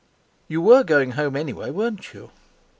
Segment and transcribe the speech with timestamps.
[0.47, 2.31] You were going home anyway, weren't you?"